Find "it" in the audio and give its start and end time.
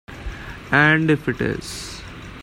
1.29-1.39